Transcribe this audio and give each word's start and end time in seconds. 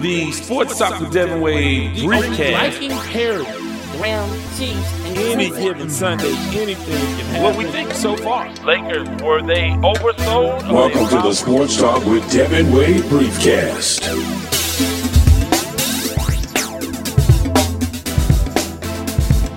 the 0.00 0.30
Sports 0.32 0.78
Talk 0.78 1.00
with 1.00 1.12
Devin 1.12 1.40
Wade 1.40 1.96
briefcast. 1.96 2.52
Liking 2.52 2.90
Perry, 2.90 3.44
Brown, 3.98 4.28
Chiefs, 4.56 5.06
and 5.06 5.16
Any 5.16 5.50
given 5.50 5.88
Sunday, 5.88 6.34
anything 6.52 6.76
can 6.86 7.26
happen. 7.26 7.42
What 7.42 7.56
we 7.56 7.64
think 7.64 7.92
so 7.92 8.16
far? 8.16 8.52
Lakers, 8.64 9.08
were 9.22 9.42
they 9.42 9.70
oversold? 9.82 10.70
Welcome 10.70 11.08
to 11.08 11.14
the 11.16 11.32
Sports 11.32 11.76
Talk 11.78 12.04
with 12.04 12.30
Devin 12.30 12.70
Wade 12.72 13.04
briefcast. 13.04 14.04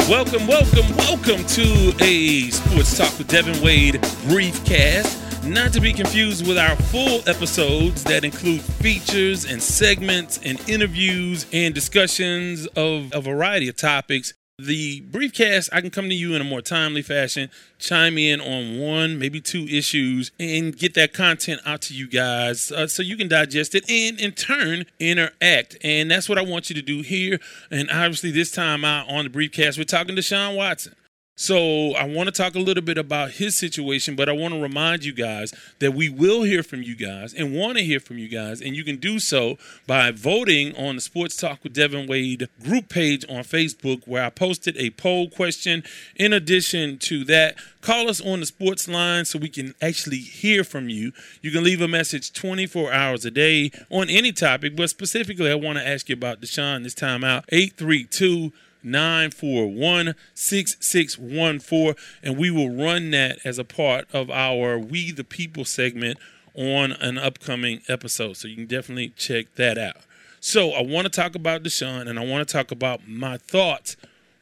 Welcome, 0.10 0.48
welcome, 0.48 0.98
welcome 0.98 1.46
to 1.46 1.94
a 2.02 2.50
Sports 2.50 2.98
Talk 2.98 3.18
with 3.18 3.28
Devin 3.28 3.62
Wade 3.62 3.96
briefcast. 4.26 5.19
Not 5.44 5.74
to 5.74 5.82
be 5.82 5.94
confused 5.94 6.46
with 6.46 6.58
our 6.58 6.76
full 6.76 7.22
episodes 7.28 8.04
that 8.04 8.24
include 8.24 8.62
features 8.62 9.46
and 9.46 9.62
segments 9.62 10.38
and 10.44 10.60
interviews 10.70 11.46
and 11.52 11.74
discussions 11.74 12.68
of 12.76 13.12
a 13.14 13.22
variety 13.22 13.68
of 13.70 13.76
topics. 13.76 14.34
The 14.60 15.02
briefcast, 15.10 15.70
I 15.72 15.80
can 15.80 15.90
come 15.90 16.10
to 16.10 16.14
you 16.14 16.36
in 16.36 16.42
a 16.42 16.44
more 16.44 16.62
timely 16.62 17.02
fashion, 17.02 17.50
chime 17.78 18.18
in 18.18 18.42
on 18.42 18.78
one, 18.78 19.18
maybe 19.18 19.40
two 19.40 19.66
issues, 19.70 20.32
and 20.38 20.78
get 20.78 20.94
that 20.96 21.14
content 21.14 21.62
out 21.66 21.82
to 21.84 21.94
you 21.94 22.10
guys 22.10 22.70
uh, 22.70 22.88
so 22.88 23.02
you 23.02 23.16
can 23.16 23.30
digest 23.30 23.74
it 23.74 23.90
and 23.90 24.20
in 24.20 24.34
turn 24.34 24.86
interact. 25.00 25.78
And 25.82 26.12
that's 26.12 26.28
what 26.28 26.38
I 26.38 26.42
want 26.42 26.70
you 26.70 26.76
to 26.76 26.82
do 26.82 27.02
here. 27.02 27.40
And 27.72 27.90
obviously, 27.90 28.32
this 28.32 28.52
time 28.52 28.84
out 28.84 29.10
on 29.10 29.24
the 29.24 29.30
briefcast, 29.30 29.78
we're 29.78 29.86
talking 29.86 30.16
Deshaun 30.18 30.58
Watson. 30.58 30.94
So 31.42 31.96
I 31.96 32.04
want 32.04 32.28
to 32.28 32.34
talk 32.34 32.56
a 32.56 32.60
little 32.60 32.84
bit 32.84 32.98
about 32.98 33.32
his 33.32 33.56
situation, 33.56 34.18
but 34.18 34.28
I 34.28 34.34
want 34.34 34.54
to 34.54 34.62
remind 34.62 35.06
you 35.06 35.14
guys 35.14 35.54
that 35.80 35.94
we 35.94 36.10
will 36.10 36.44
hear 36.44 36.64
from 36.64 36.84
you 36.84 36.98
guys 36.98 37.34
and 37.34 37.56
want 37.56 37.78
to 37.78 37.84
hear 37.86 38.02
from 38.02 38.18
you 38.18 38.28
guys, 38.28 38.60
and 38.60 38.76
you 38.76 38.84
can 38.84 38.98
do 38.98 39.20
so 39.20 39.58
by 39.88 40.12
voting 40.12 40.76
on 40.76 40.96
the 40.96 41.02
Sports 41.02 41.38
Talk 41.38 41.64
with 41.64 41.72
Devin 41.72 42.08
Wade 42.08 42.50
group 42.62 42.90
page 42.90 43.24
on 43.30 43.46
Facebook, 43.46 44.06
where 44.06 44.26
I 44.26 44.32
posted 44.32 44.76
a 44.76 44.90
poll 44.90 45.30
question. 45.30 45.82
In 46.18 46.34
addition 46.34 46.98
to 46.98 47.24
that, 47.24 47.56
call 47.80 48.10
us 48.10 48.20
on 48.20 48.42
the 48.42 48.46
sports 48.46 48.90
line 48.90 49.24
so 49.24 49.40
we 49.40 49.48
can 49.48 49.76
actually 49.82 50.18
hear 50.18 50.66
from 50.66 50.90
you. 50.90 51.14
You 51.42 51.52
can 51.52 51.64
leave 51.64 51.80
a 51.80 51.88
message 51.88 52.34
24 52.34 52.92
hours 52.92 53.24
a 53.24 53.32
day 53.32 53.72
on 53.90 54.10
any 54.10 54.34
topic, 54.34 54.76
but 54.76 54.90
specifically, 54.90 55.50
I 55.50 55.56
want 55.56 55.78
to 55.78 55.88
ask 55.88 56.10
you 56.10 56.16
about 56.16 56.42
Deshaun 56.42 56.84
this 56.84 56.94
time 56.94 57.24
out 57.24 57.48
832- 57.48 58.52
941 58.84 60.16
6614 60.34 61.96
and 62.24 62.38
we 62.38 62.50
will 62.52 62.70
run 62.70 63.12
that 63.12 63.40
as 63.44 63.58
a 63.58 63.64
part 63.64 64.08
of 64.14 64.30
our 64.30 64.78
we 64.78 65.12
the 65.12 65.24
people 65.24 65.66
segment 65.66 66.18
on 66.56 66.92
an 66.94 67.18
upcoming 67.18 67.82
episode. 67.88 68.38
So 68.38 68.48
you 68.48 68.56
can 68.56 68.66
definitely 68.66 69.10
check 69.10 69.54
that 69.56 69.78
out. 69.78 69.98
So 70.40 70.72
i 70.72 70.82
want 70.82 71.06
to 71.06 71.10
talk 71.10 71.36
about 71.36 71.64
deshaun 71.64 72.08
and 72.08 72.18
i 72.18 72.26
want 72.26 72.48
to 72.48 72.52
talk 72.52 72.72
about 72.72 73.08
my 73.08 73.38
thoughts 73.38 73.98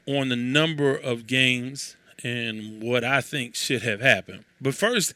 on 0.07 0.29
the 0.29 0.35
number 0.35 0.95
of 0.95 1.27
games 1.27 1.95
and 2.23 2.81
what 2.81 3.03
i 3.03 3.21
think 3.21 3.55
should 3.55 3.81
have 3.81 4.01
happened. 4.01 4.45
But 4.61 4.75
first 4.75 5.13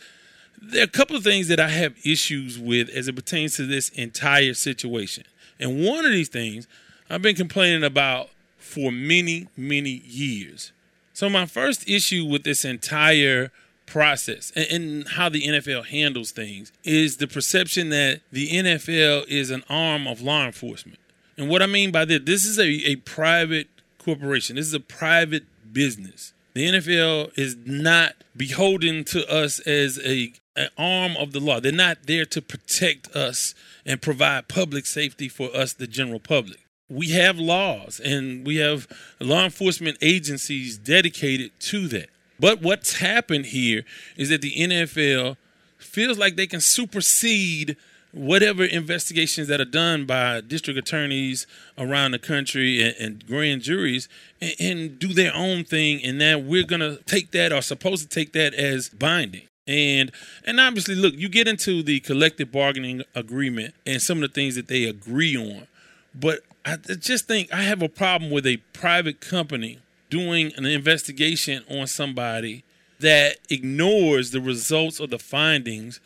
there 0.61 0.81
are 0.81 0.85
a 0.85 0.87
couple 0.87 1.15
of 1.15 1.23
things 1.23 1.47
that 1.47 1.59
I 1.59 1.69
have 1.69 1.95
issues 2.05 2.59
with 2.59 2.87
as 2.89 3.07
it 3.07 3.15
pertains 3.15 3.55
to 3.55 3.65
this 3.65 3.89
entire 3.89 4.53
situation. 4.53 5.23
And 5.59 5.83
one 5.83 6.05
of 6.05 6.11
these 6.11 6.29
things 6.29 6.67
I've 7.09 7.21
been 7.21 7.35
complaining 7.35 7.83
about 7.83 8.29
for 8.61 8.91
many, 8.91 9.47
many 9.57 10.01
years. 10.05 10.71
So, 11.13 11.29
my 11.29 11.45
first 11.45 11.87
issue 11.89 12.25
with 12.25 12.43
this 12.43 12.63
entire 12.63 13.51
process 13.85 14.51
and, 14.55 14.67
and 14.71 15.07
how 15.09 15.29
the 15.29 15.43
NFL 15.43 15.87
handles 15.87 16.31
things 16.31 16.71
is 16.83 17.17
the 17.17 17.27
perception 17.27 17.89
that 17.89 18.21
the 18.31 18.49
NFL 18.49 19.27
is 19.27 19.51
an 19.51 19.63
arm 19.69 20.07
of 20.07 20.21
law 20.21 20.45
enforcement. 20.45 20.99
And 21.37 21.49
what 21.49 21.61
I 21.61 21.65
mean 21.65 21.91
by 21.91 22.05
this, 22.05 22.21
this 22.23 22.45
is 22.45 22.57
a, 22.57 22.89
a 22.89 22.95
private 22.97 23.67
corporation, 23.99 24.55
this 24.55 24.67
is 24.67 24.73
a 24.73 24.79
private 24.79 25.43
business. 25.73 26.33
The 26.53 26.67
NFL 26.67 27.37
is 27.37 27.55
not 27.65 28.15
beholden 28.35 29.03
to 29.05 29.29
us 29.31 29.59
as 29.61 29.99
a 30.05 30.33
an 30.55 30.69
arm 30.77 31.15
of 31.17 31.31
the 31.31 31.39
law. 31.39 31.59
They're 31.59 31.71
not 31.71 32.07
there 32.07 32.25
to 32.25 32.41
protect 32.41 33.15
us 33.15 33.55
and 33.85 34.01
provide 34.01 34.47
public 34.47 34.85
safety 34.85 35.29
for 35.29 35.49
us, 35.55 35.73
the 35.73 35.87
general 35.87 36.19
public. 36.19 36.59
We 36.91 37.11
have 37.11 37.39
laws 37.39 38.01
and 38.01 38.45
we 38.45 38.57
have 38.57 38.85
law 39.19 39.45
enforcement 39.45 39.97
agencies 40.01 40.77
dedicated 40.77 41.51
to 41.61 41.87
that. 41.87 42.09
But 42.37 42.61
what's 42.61 42.97
happened 42.97 43.45
here 43.45 43.85
is 44.17 44.29
that 44.29 44.41
the 44.41 44.51
NFL 44.51 45.37
feels 45.77 46.17
like 46.17 46.35
they 46.35 46.47
can 46.47 46.59
supersede 46.59 47.77
whatever 48.11 48.65
investigations 48.65 49.47
that 49.47 49.61
are 49.61 49.65
done 49.65 50.05
by 50.05 50.41
district 50.41 50.77
attorneys 50.77 51.47
around 51.77 52.11
the 52.11 52.19
country 52.19 52.83
and, 52.83 52.95
and 52.97 53.27
grand 53.27 53.61
juries 53.61 54.09
and, 54.41 54.53
and 54.59 54.99
do 54.99 55.13
their 55.13 55.33
own 55.33 55.63
thing. 55.63 56.03
And 56.03 56.19
that 56.19 56.43
we're 56.43 56.65
going 56.65 56.81
to 56.81 56.97
take 57.05 57.31
that 57.31 57.53
or 57.53 57.61
supposed 57.61 58.03
to 58.03 58.09
take 58.09 58.33
that 58.33 58.53
as 58.53 58.89
binding. 58.89 59.47
And 59.67 60.11
and 60.43 60.59
obviously 60.59 60.95
look 60.95 61.13
you 61.15 61.29
get 61.29 61.47
into 61.47 61.83
the 61.83 61.99
collective 61.99 62.51
bargaining 62.51 63.03
agreement 63.13 63.75
and 63.85 64.01
some 64.01 64.21
of 64.21 64.29
the 64.29 64.33
things 64.33 64.55
that 64.55 64.67
they 64.67 64.85
agree 64.85 65.37
on 65.37 65.67
but 66.13 66.39
i 66.65 66.75
just 66.75 67.27
think 67.27 67.51
i 67.53 67.63
have 67.63 67.81
a 67.81 67.89
problem 67.89 68.31
with 68.31 68.45
a 68.45 68.57
private 68.73 69.21
company 69.21 69.79
doing 70.09 70.51
an 70.57 70.65
investigation 70.65 71.63
on 71.69 71.87
somebody 71.87 72.63
that 72.99 73.37
ignores 73.49 74.31
the 74.31 74.39
results 74.39 74.99
or 74.99 75.07
the 75.07 75.17
findings 75.17 75.99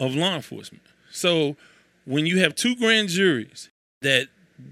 of 0.00 0.14
law 0.14 0.36
enforcement. 0.36 0.82
So 1.10 1.56
when 2.06 2.24
you 2.24 2.38
have 2.38 2.54
two 2.54 2.74
grand 2.74 3.10
juries 3.10 3.68
that 4.00 4.28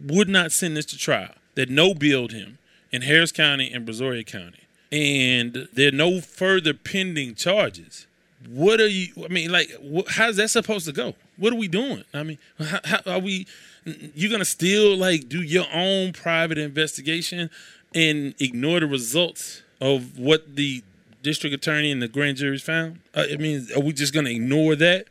would 0.06 0.28
not 0.28 0.52
send 0.52 0.76
this 0.76 0.86
to 0.86 0.96
trial 0.96 1.34
that 1.54 1.68
no 1.68 1.94
billed 1.94 2.32
him 2.32 2.58
in 2.90 3.02
harris 3.02 3.30
county 3.30 3.72
and 3.72 3.86
brazoria 3.86 4.26
county 4.26 4.64
and 4.90 5.68
there 5.72 5.88
are 5.88 5.92
no 5.92 6.20
further 6.20 6.74
pending 6.74 7.34
charges 7.34 8.06
what 8.48 8.80
are 8.80 8.88
you 8.88 9.08
i 9.24 9.28
mean 9.28 9.50
like 9.50 9.70
how's 10.08 10.36
that 10.36 10.50
supposed 10.50 10.86
to 10.86 10.92
go? 10.92 11.14
What 11.36 11.52
are 11.52 11.56
we 11.56 11.68
doing? 11.68 12.04
I 12.14 12.22
mean 12.22 12.38
how, 12.58 12.80
how 12.84 13.12
are 13.12 13.18
we 13.18 13.46
you're 13.86 14.30
gonna 14.30 14.44
still 14.44 14.96
like 14.96 15.28
do 15.28 15.42
your 15.42 15.66
own 15.72 16.12
private 16.12 16.58
investigation 16.58 17.50
and 17.94 18.34
ignore 18.40 18.80
the 18.80 18.86
results 18.86 19.62
of 19.80 20.18
what 20.18 20.56
the 20.56 20.82
district 21.22 21.54
attorney 21.54 21.90
and 21.90 22.02
the 22.02 22.08
grand 22.08 22.36
juries 22.36 22.62
found? 22.62 23.00
Uh, 23.14 23.24
i 23.32 23.36
mean 23.36 23.66
are 23.74 23.80
we 23.80 23.92
just 23.92 24.12
gonna 24.12 24.30
ignore 24.30 24.74
that? 24.76 25.06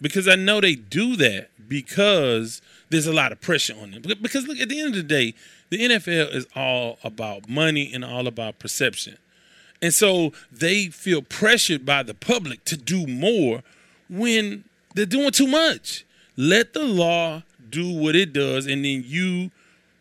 Because 0.00 0.26
i 0.28 0.34
know 0.34 0.60
they 0.60 0.74
do 0.74 1.16
that 1.16 1.50
because 1.68 2.62
there's 2.90 3.06
a 3.06 3.12
lot 3.12 3.32
of 3.32 3.40
pressure 3.40 3.74
on 3.80 3.90
them. 3.90 4.02
Because 4.02 4.46
look 4.46 4.60
at 4.60 4.68
the 4.68 4.80
end 4.80 4.90
of 4.90 4.94
the 4.96 5.02
day 5.02 5.34
the 5.70 5.78
nfl 5.78 6.34
is 6.34 6.46
all 6.56 6.98
about 7.04 7.48
money 7.48 7.92
and 7.92 8.04
all 8.04 8.26
about 8.26 8.58
perception. 8.58 9.18
And 9.82 9.92
so 9.92 10.32
they 10.50 10.86
feel 10.86 11.20
pressured 11.20 11.84
by 11.84 12.02
the 12.02 12.14
public 12.14 12.64
to 12.64 12.76
do 12.76 13.06
more 13.06 13.62
when 14.08 14.64
they're 14.94 15.04
doing 15.04 15.30
too 15.30 15.46
much. 15.46 16.04
Let 16.36 16.72
the 16.72 16.84
law 16.84 17.42
do 17.70 17.92
what 17.92 18.16
it 18.16 18.32
does, 18.32 18.66
and 18.66 18.84
then 18.84 19.04
you 19.06 19.50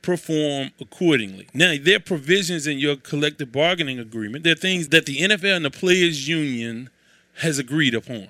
perform 0.01 0.71
accordingly. 0.79 1.47
Now, 1.53 1.75
there 1.81 1.97
are 1.97 1.99
provisions 1.99 2.67
in 2.67 2.77
your 2.77 2.95
collective 2.95 3.51
bargaining 3.51 3.99
agreement. 3.99 4.43
There 4.43 4.53
are 4.53 4.57
things 4.57 4.89
that 4.89 5.05
the 5.05 5.17
NFL 5.17 5.55
and 5.55 5.65
the 5.65 5.71
Players 5.71 6.27
Union 6.27 6.89
has 7.39 7.57
agreed 7.57 7.95
upon. 7.95 8.27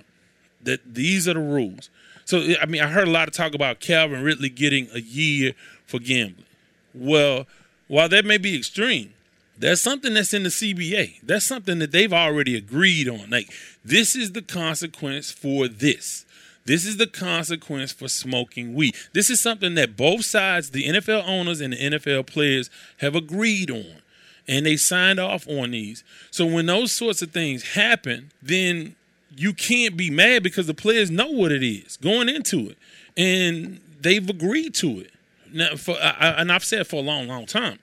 That 0.64 0.96
these 0.96 1.28
are 1.28 1.34
the 1.34 1.42
rules. 1.42 1.90
So, 2.24 2.56
I 2.62 2.66
mean, 2.66 2.82
I 2.82 2.88
heard 2.88 3.08
a 3.08 3.12
lot 3.12 3.28
of 3.28 3.34
talk 3.34 3.54
about 3.54 3.80
Calvin 3.80 4.24
Ridley 4.24 4.50
getting 4.50 4.88
a 4.94 5.00
year 5.00 5.54
for 5.86 6.00
gambling. 6.00 6.46
Well, 6.94 7.46
while 7.88 8.10
that 8.10 8.26
may 8.26 8.38
be 8.38 8.58
extreme, 8.58 9.14
that's 9.58 9.82
something 9.82 10.14
that's 10.14 10.34
in 10.34 10.44
the 10.44 10.50
CBA. 10.50 11.22
That's 11.24 11.46
something 11.46 11.80
that 11.80 11.92
they've 11.92 12.12
already 12.12 12.56
agreed 12.56 13.08
on. 13.08 13.30
Like, 13.30 13.52
this 13.84 14.16
is 14.16 14.32
the 14.32 14.42
consequence 14.42 15.32
for 15.32 15.68
this. 15.68 16.26
This 16.66 16.86
is 16.86 16.98
the 16.98 17.08
consequence 17.08 17.92
for 17.92 18.08
smoking 18.08 18.74
weed. 18.74 18.96
This 19.14 19.30
is 19.30 19.40
something 19.40 19.76
that 19.76 19.96
both 19.96 20.26
sides, 20.26 20.72
the 20.72 20.88
NFL 20.88 21.28
owners 21.28 21.62
and 21.62 21.74
the 21.74 21.78
NFL 21.78 22.26
players, 22.26 22.70
have 22.98 23.16
agreed 23.16 23.70
on. 23.70 24.02
And 24.48 24.66
they 24.66 24.76
signed 24.76 25.20
off 25.20 25.48
on 25.48 25.72
these. 25.72 26.04
So 26.32 26.46
when 26.46 26.66
those 26.66 26.92
sorts 26.92 27.22
of 27.22 27.32
things 27.32 27.74
happen, 27.74 28.32
then 28.42 28.96
you 29.36 29.54
can't 29.54 29.98
be 29.98 30.10
mad 30.10 30.44
because 30.44 30.68
the 30.68 30.74
players 30.74 31.12
know 31.12 31.30
what 31.30 31.52
it 31.52 31.64
is 31.64 31.98
going 31.98 32.30
into 32.30 32.70
it. 32.70 32.78
And 33.18 33.80
they've 34.02 34.28
agreed 34.28 34.74
to 34.76 35.02
it. 35.02 35.12
Now, 35.54 35.76
for, 35.76 35.96
I, 36.02 36.36
and 36.38 36.52
I've 36.52 36.64
said 36.64 36.88
for 36.88 36.98
a 36.98 37.02
long, 37.02 37.28
long 37.28 37.46
time, 37.46 37.80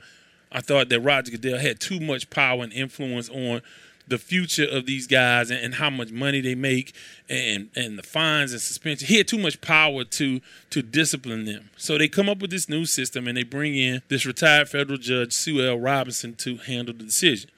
I 0.50 0.60
thought 0.60 0.88
that 0.90 1.00
Roger 1.00 1.30
Goodell 1.30 1.58
had 1.58 1.80
too 1.80 2.00
much 2.00 2.28
power 2.30 2.62
and 2.62 2.72
influence 2.72 3.28
on 3.30 3.62
the 4.06 4.18
future 4.18 4.66
of 4.66 4.86
these 4.86 5.06
guys 5.06 5.50
and, 5.50 5.60
and 5.60 5.74
how 5.74 5.90
much 5.90 6.10
money 6.10 6.40
they 6.40 6.54
make 6.54 6.94
and 7.28 7.68
and 7.76 7.98
the 7.98 8.02
fines 8.02 8.52
and 8.52 8.60
suspension. 8.60 9.08
He 9.08 9.16
had 9.16 9.28
too 9.28 9.38
much 9.38 9.60
power 9.60 10.04
to 10.04 10.40
to 10.70 10.82
discipline 10.82 11.44
them. 11.44 11.70
So 11.76 11.98
they 11.98 12.08
come 12.08 12.28
up 12.28 12.40
with 12.40 12.50
this 12.50 12.68
new 12.68 12.84
system 12.84 13.26
and 13.28 13.36
they 13.36 13.44
bring 13.44 13.74
in 13.74 14.02
this 14.08 14.26
retired 14.26 14.68
federal 14.68 14.98
judge 14.98 15.32
Sue 15.32 15.66
L. 15.66 15.78
Robinson 15.78 16.34
to 16.36 16.56
handle 16.56 16.94
the 16.94 17.04
decision. 17.04 17.50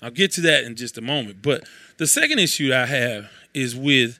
I'll 0.00 0.10
get 0.10 0.32
to 0.32 0.40
that 0.42 0.64
in 0.64 0.74
just 0.74 0.98
a 0.98 1.02
moment. 1.02 1.42
But 1.42 1.64
the 1.96 2.06
second 2.06 2.40
issue 2.40 2.72
I 2.74 2.86
have 2.86 3.30
is 3.54 3.76
with 3.76 4.18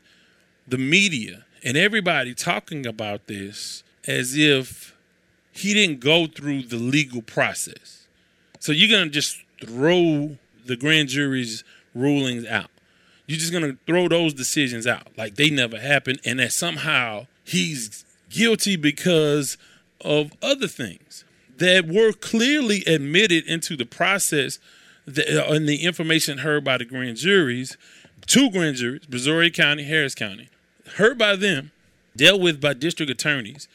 the 0.67 0.79
media 0.79 1.45
and 1.65 1.77
everybody 1.77 2.35
talking 2.35 2.87
about 2.87 3.27
this 3.27 3.83
as 4.07 4.37
if 4.37 4.95
he 5.53 5.75
didn't 5.75 6.01
go 6.01 6.27
through 6.27 6.63
the 6.63 6.77
legal 6.77 7.23
process. 7.23 8.07
So 8.59 8.73
you're 8.73 8.97
gonna 8.97 9.11
just 9.11 9.39
throw 9.61 10.39
the 10.67 10.77
grand 10.77 11.09
jury's 11.09 11.65
rulings 11.95 12.47
out. 12.47 12.71
You're 13.27 13.39
just 13.39 13.53
gonna 13.53 13.77
throw 13.87 14.09
those 14.09 14.35
decisions 14.35 14.87
out 14.87 15.09
like 15.17 15.37
they 15.37 15.51
never 15.51 15.79
happened, 15.79 16.21
and 16.25 16.39
that 16.39 16.53
somehow 16.53 17.27
he's 17.45 18.05
guilty 18.31 18.77
because 18.77 19.59
of 20.01 20.33
other 20.43 20.69
things 20.69 21.25
that 21.59 21.87
were 21.87 22.13
clearly 22.13 22.83
admitted 22.87 23.47
into 23.47 23.77
the 23.77 23.87
process 23.87 24.59
that, 25.07 25.29
uh, 25.29 25.53
and 25.53 25.69
the 25.69 25.85
information 25.85 26.39
heard 26.39 26.65
by 26.65 26.79
the 26.79 26.85
grand 26.85 27.17
juries, 27.17 27.77
two 28.27 28.51
grand 28.51 28.77
juries, 28.77 29.03
Brazoria 29.03 29.53
County, 29.53 29.85
Harris 29.85 30.15
County, 30.15 30.49
heard 30.97 31.19
by 31.19 31.37
them, 31.37 31.71
dealt 32.17 32.41
with 32.41 32.61
by 32.61 32.75
district 32.75 33.11
attorneys. 33.11 33.69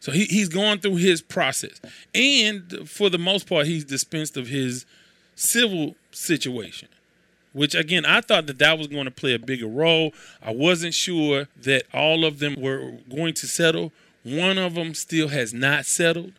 So 0.00 0.12
he, 0.12 0.24
he's 0.24 0.48
going 0.48 0.80
through 0.80 0.96
his 0.96 1.20
process. 1.20 1.80
And 2.14 2.88
for 2.88 3.10
the 3.10 3.18
most 3.18 3.48
part, 3.48 3.66
he's 3.66 3.84
dispensed 3.84 4.36
of 4.36 4.48
his 4.48 4.86
civil 5.40 5.96
situation, 6.10 6.88
which 7.52 7.74
again, 7.74 8.04
I 8.04 8.20
thought 8.20 8.46
that 8.46 8.58
that 8.58 8.78
was 8.78 8.88
going 8.88 9.06
to 9.06 9.10
play 9.10 9.34
a 9.34 9.38
bigger 9.38 9.66
role. 9.66 10.12
I 10.42 10.52
wasn't 10.52 10.94
sure 10.94 11.48
that 11.62 11.84
all 11.94 12.24
of 12.24 12.38
them 12.38 12.60
were 12.60 12.98
going 13.08 13.34
to 13.34 13.46
settle. 13.46 13.92
One 14.22 14.58
of 14.58 14.74
them 14.74 14.94
still 14.94 15.28
has 15.28 15.54
not 15.54 15.86
settled. 15.86 16.32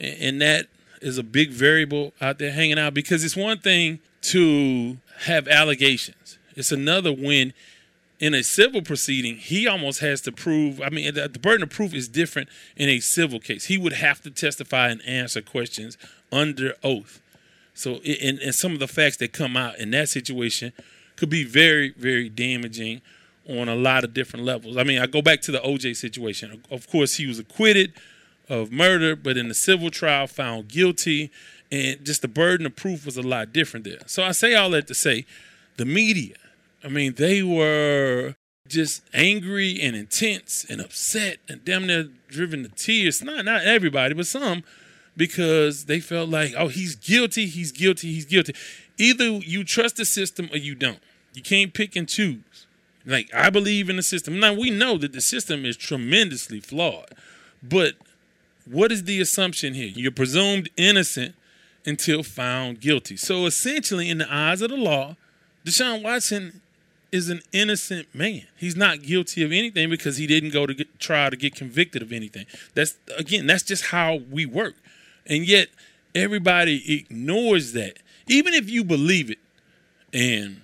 And, 0.00 0.40
that 0.40 0.66
is 1.00 1.18
a 1.18 1.22
big 1.22 1.50
variable 1.50 2.12
out 2.20 2.38
there 2.38 2.50
hanging 2.50 2.78
out 2.78 2.94
because 2.94 3.24
it's 3.24 3.36
one 3.36 3.58
thing 3.58 4.00
to 4.22 4.98
have 5.20 5.46
allegations, 5.46 6.38
it's 6.56 6.72
another 6.72 7.12
when 7.12 7.52
in 8.18 8.32
a 8.32 8.42
civil 8.42 8.80
proceeding, 8.80 9.36
he 9.36 9.68
almost 9.68 10.00
has 10.00 10.20
to 10.22 10.32
prove. 10.32 10.80
I 10.80 10.88
mean, 10.88 11.14
the, 11.14 11.28
burden 11.28 11.62
of 11.62 11.70
proof 11.70 11.92
is 11.92 12.08
different 12.08 12.48
in 12.76 12.88
a 12.88 13.00
civil 13.00 13.38
case. 13.38 13.66
He 13.66 13.76
would 13.76 13.92
have 13.92 14.22
to 14.22 14.30
testify 14.30 14.88
and 14.88 15.02
answer 15.02 15.42
questions 15.42 15.98
under 16.32 16.74
oath. 16.82 17.20
So, 17.74 17.96
and, 17.96 18.38
and 18.38 18.54
some 18.54 18.72
of 18.72 18.78
the 18.78 18.88
facts 18.88 19.16
that 19.18 19.32
come 19.32 19.56
out 19.56 19.78
in 19.78 19.90
that 19.90 20.08
situation 20.08 20.72
could 21.16 21.30
be 21.30 21.44
very, 21.44 21.90
very 21.96 22.28
damaging 22.28 23.02
on 23.48 23.68
a 23.68 23.74
lot 23.74 24.04
of 24.04 24.14
different 24.14 24.44
levels. 24.44 24.76
I 24.76 24.84
mean, 24.84 24.98
I 24.98 25.06
go 25.06 25.20
back 25.20 25.40
to 25.42 25.52
the 25.52 25.58
OJ 25.58 25.96
situation. 25.96 26.62
Of 26.70 26.88
course, 26.88 27.16
he 27.16 27.26
was 27.26 27.38
acquitted 27.38 27.92
of 28.48 28.70
murder, 28.70 29.16
but 29.16 29.36
in 29.36 29.48
the 29.48 29.54
civil 29.54 29.90
trial, 29.90 30.26
found 30.26 30.68
guilty, 30.68 31.30
and 31.72 32.04
just 32.04 32.22
the 32.22 32.28
burden 32.28 32.66
of 32.66 32.76
proof 32.76 33.04
was 33.04 33.16
a 33.16 33.22
lot 33.22 33.52
different 33.52 33.84
there. 33.84 34.00
So, 34.06 34.22
I 34.22 34.32
say 34.32 34.54
all 34.54 34.70
that 34.70 34.86
to 34.86 34.94
say 34.94 35.26
the 35.76 35.84
media 35.84 36.36
I 36.84 36.88
mean, 36.88 37.14
they 37.14 37.42
were 37.42 38.34
just 38.68 39.02
angry 39.14 39.80
and 39.80 39.96
intense 39.96 40.66
and 40.68 40.80
upset 40.80 41.38
and 41.48 41.64
damn 41.64 41.86
near 41.86 42.08
driven 42.28 42.62
to 42.62 42.68
tears. 42.68 43.22
Not 43.22 43.46
not 43.46 43.64
everybody, 43.64 44.12
but 44.14 44.26
some, 44.26 44.62
because 45.16 45.84
they 45.84 46.00
felt 46.00 46.28
like, 46.28 46.54
oh, 46.56 46.68
he's 46.68 46.96
guilty, 46.96 47.46
he's 47.46 47.72
guilty, 47.72 48.12
he's 48.12 48.24
guilty. 48.24 48.54
Either 48.98 49.24
you 49.24 49.64
trust 49.64 49.96
the 49.96 50.04
system 50.04 50.48
or 50.52 50.58
you 50.58 50.74
don't. 50.74 51.00
You 51.32 51.42
can't 51.42 51.74
pick 51.74 51.96
and 51.96 52.08
choose. 52.08 52.66
Like 53.06 53.32
I 53.34 53.50
believe 53.50 53.90
in 53.90 53.96
the 53.96 54.02
system. 54.02 54.40
Now 54.40 54.54
we 54.54 54.70
know 54.70 54.96
that 54.98 55.12
the 55.12 55.20
system 55.20 55.64
is 55.64 55.76
tremendously 55.76 56.60
flawed, 56.60 57.10
but 57.62 57.94
what 58.64 58.90
is 58.90 59.04
the 59.04 59.20
assumption 59.20 59.74
here? 59.74 59.90
You're 59.94 60.10
presumed 60.10 60.70
innocent 60.76 61.34
until 61.84 62.22
found 62.22 62.80
guilty. 62.80 63.16
So 63.16 63.44
essentially, 63.44 64.08
in 64.08 64.18
the 64.18 64.32
eyes 64.32 64.62
of 64.62 64.70
the 64.70 64.76
law, 64.76 65.16
Deshaun 65.66 66.02
Watson 66.02 66.62
is 67.12 67.28
an 67.28 67.42
innocent 67.52 68.12
man. 68.14 68.42
He's 68.56 68.74
not 68.74 69.02
guilty 69.02 69.44
of 69.44 69.52
anything 69.52 69.90
because 69.90 70.16
he 70.16 70.26
didn't 70.26 70.50
go 70.50 70.66
to 70.66 70.74
get, 70.74 70.98
try 70.98 71.30
to 71.30 71.36
get 71.36 71.54
convicted 71.54 72.02
of 72.02 72.12
anything. 72.12 72.46
That's 72.74 72.96
again, 73.16 73.46
that's 73.46 73.62
just 73.62 73.86
how 73.86 74.20
we 74.30 74.46
work. 74.46 74.74
And 75.26 75.46
yet 75.46 75.68
everybody 76.14 77.00
ignores 77.00 77.72
that. 77.72 77.98
Even 78.26 78.54
if 78.54 78.68
you 78.70 78.84
believe 78.84 79.30
it. 79.30 79.38
And 80.12 80.62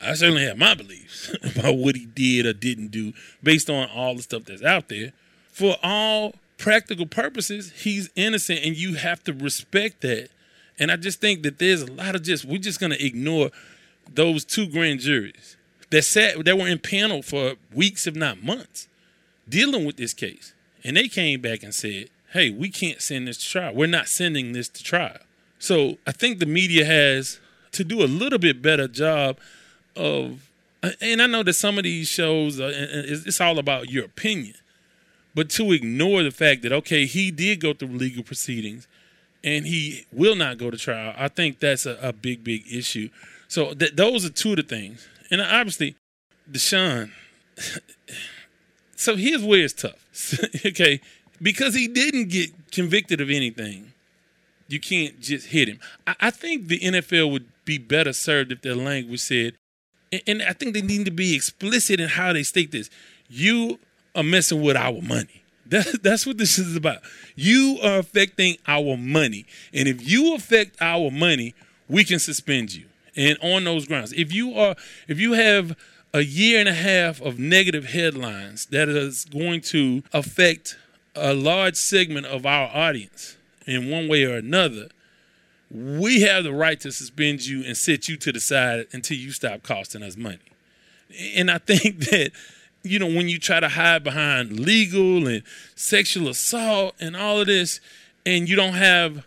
I 0.00 0.14
certainly 0.14 0.44
have 0.44 0.58
my 0.58 0.74
beliefs 0.74 1.34
about 1.56 1.76
what 1.76 1.96
he 1.96 2.06
did 2.06 2.46
or 2.46 2.52
didn't 2.52 2.88
do 2.88 3.12
based 3.42 3.70
on 3.70 3.88
all 3.90 4.14
the 4.14 4.22
stuff 4.22 4.44
that's 4.44 4.62
out 4.62 4.88
there. 4.88 5.12
For 5.50 5.76
all 5.82 6.34
practical 6.58 7.06
purposes, 7.06 7.72
he's 7.72 8.10
innocent 8.14 8.60
and 8.64 8.76
you 8.76 8.94
have 8.94 9.22
to 9.24 9.32
respect 9.32 10.02
that. 10.02 10.28
And 10.78 10.90
I 10.90 10.96
just 10.96 11.20
think 11.20 11.42
that 11.42 11.58
there's 11.58 11.82
a 11.82 11.90
lot 11.92 12.14
of 12.14 12.22
just 12.22 12.44
we're 12.44 12.58
just 12.58 12.80
gonna 12.80 12.96
ignore 12.98 13.50
those 14.12 14.44
two 14.44 14.66
grand 14.66 15.00
juries 15.00 15.56
that 15.90 16.02
sat 16.02 16.44
that 16.44 16.58
were 16.58 16.68
in 16.68 16.78
panel 16.78 17.22
for 17.22 17.54
weeks, 17.72 18.06
if 18.06 18.14
not 18.14 18.42
months, 18.42 18.88
dealing 19.48 19.84
with 19.84 19.96
this 19.96 20.12
case. 20.12 20.52
And 20.84 20.96
they 20.96 21.08
came 21.08 21.40
back 21.40 21.62
and 21.62 21.74
said, 21.74 22.10
hey, 22.36 22.50
we 22.50 22.70
can't 22.70 23.00
send 23.00 23.26
this 23.26 23.38
to 23.38 23.48
trial. 23.48 23.74
We're 23.74 23.86
not 23.86 24.08
sending 24.08 24.52
this 24.52 24.68
to 24.68 24.84
trial. 24.84 25.18
So 25.58 25.96
I 26.06 26.12
think 26.12 26.38
the 26.38 26.46
media 26.46 26.84
has 26.84 27.40
to 27.72 27.82
do 27.82 28.02
a 28.02 28.06
little 28.06 28.38
bit 28.38 28.60
better 28.60 28.86
job 28.86 29.38
of, 29.96 30.50
and 31.00 31.22
I 31.22 31.26
know 31.26 31.42
that 31.42 31.54
some 31.54 31.78
of 31.78 31.84
these 31.84 32.08
shows, 32.08 32.60
uh, 32.60 32.70
it's 32.74 33.40
all 33.40 33.58
about 33.58 33.90
your 33.90 34.04
opinion, 34.04 34.54
but 35.34 35.48
to 35.50 35.72
ignore 35.72 36.22
the 36.22 36.30
fact 36.30 36.62
that, 36.62 36.72
okay, 36.72 37.06
he 37.06 37.30
did 37.30 37.60
go 37.60 37.72
through 37.72 37.88
legal 37.88 38.22
proceedings 38.22 38.86
and 39.42 39.66
he 39.66 40.04
will 40.12 40.36
not 40.36 40.58
go 40.58 40.70
to 40.70 40.76
trial, 40.76 41.14
I 41.16 41.28
think 41.28 41.58
that's 41.58 41.86
a, 41.86 41.98
a 42.02 42.12
big, 42.12 42.44
big 42.44 42.64
issue. 42.70 43.08
So 43.48 43.72
th- 43.72 43.96
those 43.96 44.24
are 44.24 44.30
two 44.30 44.50
of 44.50 44.56
the 44.56 44.62
things 44.62 45.08
and 45.30 45.40
obviously, 45.40 45.96
Deshaun. 46.50 47.10
so 48.96 49.16
here's 49.16 49.42
where 49.42 49.64
it's 49.64 49.72
tough. 49.72 50.04
okay, 50.66 51.00
because 51.40 51.74
he 51.74 51.88
didn't 51.88 52.28
get 52.28 52.50
convicted 52.70 53.20
of 53.20 53.30
anything, 53.30 53.92
you 54.68 54.80
can't 54.80 55.20
just 55.20 55.48
hit 55.48 55.68
him. 55.68 55.80
I, 56.06 56.14
I 56.20 56.30
think 56.30 56.68
the 56.68 56.78
NFL 56.78 57.30
would 57.30 57.46
be 57.64 57.78
better 57.78 58.12
served 58.12 58.52
if 58.52 58.62
their 58.62 58.74
language 58.74 59.20
said, 59.20 59.54
and, 60.12 60.22
and 60.26 60.42
I 60.42 60.52
think 60.52 60.74
they 60.74 60.82
need 60.82 61.04
to 61.06 61.10
be 61.10 61.34
explicit 61.34 62.00
in 62.00 62.08
how 62.08 62.32
they 62.32 62.42
state 62.42 62.72
this. 62.72 62.90
You 63.28 63.78
are 64.14 64.22
messing 64.22 64.62
with 64.62 64.76
our 64.76 65.00
money. 65.02 65.42
That, 65.68 66.00
that's 66.00 66.24
what 66.24 66.38
this 66.38 66.60
is 66.60 66.76
about. 66.76 66.98
You 67.34 67.80
are 67.82 67.98
affecting 67.98 68.56
our 68.68 68.96
money. 68.96 69.46
And 69.74 69.88
if 69.88 70.08
you 70.08 70.36
affect 70.36 70.76
our 70.80 71.10
money, 71.10 71.56
we 71.88 72.04
can 72.04 72.20
suspend 72.20 72.72
you 72.72 72.84
and 73.16 73.36
on 73.42 73.64
those 73.64 73.84
grounds. 73.86 74.12
If 74.12 74.32
you 74.32 74.54
are, 74.54 74.76
if 75.08 75.18
you 75.18 75.32
have 75.32 75.76
a 76.14 76.20
year 76.20 76.60
and 76.60 76.68
a 76.68 76.72
half 76.72 77.20
of 77.20 77.40
negative 77.40 77.86
headlines 77.86 78.66
that 78.66 78.88
is 78.88 79.24
going 79.24 79.60
to 79.62 80.04
affect 80.12 80.76
a 81.16 81.34
large 81.34 81.76
segment 81.76 82.26
of 82.26 82.46
our 82.46 82.68
audience 82.74 83.36
in 83.66 83.90
one 83.90 84.08
way 84.08 84.24
or 84.24 84.36
another, 84.36 84.88
we 85.70 86.20
have 86.20 86.44
the 86.44 86.52
right 86.52 86.78
to 86.80 86.92
suspend 86.92 87.46
you 87.46 87.64
and 87.64 87.76
set 87.76 88.08
you 88.08 88.16
to 88.16 88.32
the 88.32 88.40
side 88.40 88.86
until 88.92 89.16
you 89.16 89.32
stop 89.32 89.62
costing 89.62 90.02
us 90.02 90.16
money. 90.16 90.38
And 91.34 91.50
I 91.50 91.58
think 91.58 91.98
that, 92.10 92.32
you 92.82 92.98
know, 92.98 93.06
when 93.06 93.28
you 93.28 93.38
try 93.38 93.60
to 93.60 93.68
hide 93.68 94.04
behind 94.04 94.60
legal 94.60 95.26
and 95.26 95.42
sexual 95.74 96.28
assault 96.28 96.94
and 97.00 97.16
all 97.16 97.40
of 97.40 97.46
this, 97.46 97.80
and 98.24 98.48
you 98.48 98.56
don't 98.56 98.74
have 98.74 99.24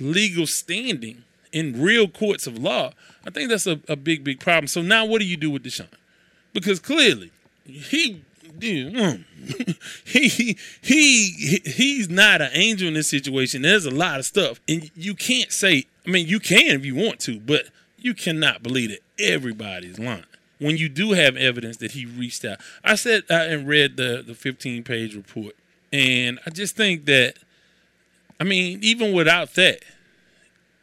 legal 0.00 0.46
standing 0.46 1.24
in 1.52 1.80
real 1.80 2.08
courts 2.08 2.46
of 2.46 2.58
law, 2.58 2.92
I 3.26 3.30
think 3.30 3.50
that's 3.50 3.66
a, 3.66 3.80
a 3.88 3.96
big, 3.96 4.24
big 4.24 4.40
problem. 4.40 4.68
So 4.68 4.82
now 4.82 5.04
what 5.04 5.20
do 5.20 5.26
you 5.26 5.36
do 5.36 5.50
with 5.50 5.64
Deshaun? 5.64 5.88
Because 6.52 6.80
clearly 6.80 7.30
he 7.64 8.22
mm, 8.58 9.24
he 10.04 10.56
he 10.80 11.60
he's 11.64 12.08
not 12.08 12.40
an 12.40 12.50
angel 12.52 12.88
in 12.88 12.94
this 12.94 13.08
situation. 13.08 13.62
There's 13.62 13.86
a 13.86 13.90
lot 13.90 14.18
of 14.18 14.26
stuff, 14.26 14.60
and 14.68 14.90
you 14.94 15.14
can't 15.14 15.52
say. 15.52 15.84
I 16.06 16.10
mean, 16.10 16.26
you 16.26 16.40
can 16.40 16.76
if 16.76 16.86
you 16.86 16.94
want 16.94 17.20
to, 17.20 17.38
but 17.38 17.68
you 17.98 18.14
cannot 18.14 18.62
believe 18.62 18.90
that 18.90 19.00
everybody's 19.18 19.98
lying 19.98 20.24
when 20.58 20.76
you 20.76 20.88
do 20.88 21.12
have 21.12 21.36
evidence 21.36 21.76
that 21.78 21.92
he 21.92 22.06
reached 22.06 22.44
out. 22.44 22.58
I 22.84 22.94
said 22.94 23.24
uh, 23.30 23.34
and 23.34 23.66
read 23.66 23.96
the 23.96 24.22
the 24.26 24.34
15 24.34 24.84
page 24.84 25.14
report, 25.14 25.54
and 25.92 26.38
I 26.46 26.50
just 26.50 26.76
think 26.76 27.06
that, 27.06 27.34
I 28.40 28.44
mean, 28.44 28.80
even 28.82 29.12
without 29.12 29.54
that, 29.54 29.80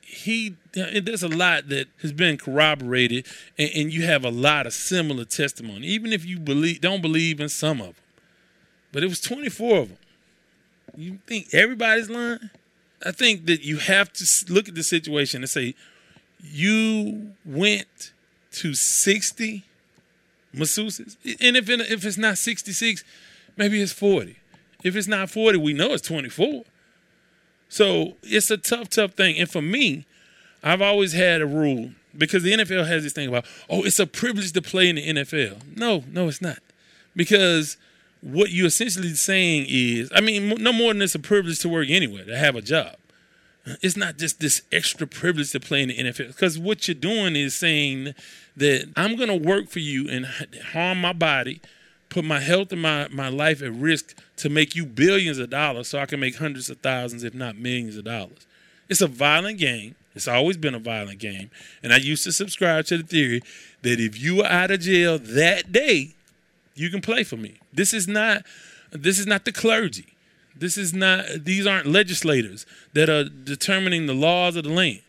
he 0.02 0.56
there's 0.76 1.24
a 1.24 1.30
lot 1.30 1.70
that 1.70 1.88
has 2.02 2.12
been 2.12 2.38
corroborated, 2.38 3.26
and, 3.58 3.72
and, 3.74 3.94
you 3.94 4.04
have 4.04 4.26
a 4.26 4.30
lot 4.30 4.68
of 4.68 4.74
similar 4.74 5.24
testimony, 5.24 5.88
even 5.88 6.12
if 6.12 6.26
you 6.26 6.38
believe 6.38 6.82
don't 6.82 7.02
believe 7.02 7.40
in 7.40 7.50
some 7.50 7.80
of 7.80 7.88
them. 7.88 8.04
But 8.92 9.04
it 9.04 9.08
was 9.08 9.22
24 9.22 9.78
of 9.78 9.90
them. 9.90 9.98
You 10.96 11.20
think 11.26 11.54
everybody's 11.54 12.10
lying? 12.10 12.50
I 13.06 13.12
think 13.12 13.46
that 13.46 13.62
you 13.64 13.78
have 13.78 14.12
to 14.14 14.54
look 14.54 14.68
at 14.68 14.76
the 14.76 14.84
situation 14.84 15.44
and 15.44 15.50
say, 15.50 15.76
you 16.42 17.34
went 17.46 18.12
to 18.54 18.74
60 18.74 19.64
masseuses, 20.54 21.18
and 21.42 21.58
if 21.58 21.70
if 21.70 22.06
it's 22.06 22.18
not 22.18 22.38
66, 22.38 23.04
maybe 23.58 23.82
it's 23.82 23.92
40. 23.92 24.38
If 24.84 24.96
it's 24.96 25.08
not 25.08 25.30
40, 25.30 25.58
we 25.58 25.74
know 25.74 25.94
it's 25.94 26.08
24. 26.08 26.64
So 27.70 28.18
it's 28.22 28.52
a 28.52 28.58
tough, 28.58 28.90
tough 28.90 29.14
thing. 29.14 29.38
And 29.40 29.50
for 29.50 29.62
me, 29.62 30.06
I've 30.66 30.82
always 30.82 31.14
had 31.14 31.42
a 31.42 31.46
rule 31.46 31.92
because 32.18 32.42
the 32.42 32.52
NFL 32.52 32.88
has 32.88 33.04
this 33.04 33.14
thing 33.14 33.28
about, 33.30 33.46
oh, 33.70 33.84
it's 33.84 34.00
a 34.00 34.08
privilege 34.08 34.52
to 34.54 34.62
play 34.64 34.90
in 34.90 34.96
the 34.96 35.08
NFL. 35.08 35.78
No, 35.78 36.04
no, 36.12 36.28
it's 36.28 36.42
not. 36.42 36.58
Because 37.16 37.78
what 38.22 38.50
you're 38.50 38.68
essentially 38.68 39.14
saying 39.14 39.68
is, 39.70 40.12
I 40.14 40.22
mean, 40.22 40.50
no 40.62 40.74
more 40.74 40.92
than 40.92 41.04
it's 41.04 41.14
a 41.14 41.20
privilege 41.20 41.60
to 41.60 41.70
work 41.70 41.88
anywhere, 41.90 42.26
to 42.26 42.36
have 42.36 42.56
a 42.56 42.62
job. 42.62 42.96
It's 43.82 43.96
not 43.96 44.18
just 44.18 44.40
this 44.40 44.64
extra 44.72 45.06
privilege 45.06 45.52
to 45.52 45.60
play 45.60 45.84
in 45.84 45.90
the 45.90 45.98
NFL. 45.98 46.28
Because 46.28 46.58
what 46.58 46.88
you're 46.88 46.96
doing 46.96 47.36
is 47.36 47.56
saying 47.56 48.16
that 48.58 48.92
I'm 48.96 49.16
going 49.16 49.30
to 49.30 49.36
work 49.36 49.70
for 49.70 49.80
you 49.80 50.10
and 50.10 50.26
harm 50.74 51.00
my 51.00 51.14
body, 51.14 51.62
put 52.10 52.26
my 52.26 52.40
health 52.40 52.72
and 52.72 52.82
my, 52.82 53.08
my 53.10 53.30
life 53.30 53.62
at 53.62 53.72
risk 53.72 54.18
to 54.38 54.50
make 54.50 54.76
you 54.76 54.86
billions 54.86 55.38
of 55.38 55.52
dollars 55.52 55.90
so 55.90 56.00
I 56.00 56.08
can 56.08 56.20
make 56.20 56.38
hundreds 56.38 56.72
of 56.72 56.80
thousands, 56.80 57.24
if 57.24 57.36
not 57.36 57.56
millions 57.56 57.98
of 57.98 58.06
dollars. 58.06 58.48
It's 58.90 59.02
a 59.02 59.08
violent 59.08 59.58
game. 59.58 59.96
It's 60.16 60.28
always 60.28 60.58
been 60.58 60.76
a 60.76 60.80
violent 60.80 61.20
game. 61.20 61.52
And 61.84 61.92
I 61.94 61.98
used 61.98 62.24
to 62.24 62.32
subscribe 62.32 62.86
to 62.86 62.98
the 62.98 63.04
theory 63.04 63.42
that 63.82 64.00
if 64.00 64.20
you 64.20 64.42
are 64.42 64.48
out 64.48 64.72
of 64.72 64.80
jail 64.80 65.20
that 65.20 65.72
day, 65.72 66.16
you 66.74 66.90
can 66.90 67.02
play 67.02 67.24
for 67.24 67.38
me. 67.38 67.60
This 67.74 67.94
is 67.94 68.08
not 68.08 68.44
this 68.92 69.20
is 69.20 69.28
not 69.28 69.46
the 69.46 69.52
clergy. 69.52 70.08
This 70.56 70.78
is 70.78 70.94
not 70.94 71.26
these 71.44 71.68
aren't 71.68 71.88
legislators 71.88 72.66
that 72.94 73.10
are 73.10 73.26
determining 73.26 74.06
the 74.06 74.14
laws 74.14 74.56
of 74.56 74.64
the 74.64 74.72
land. 74.72 75.02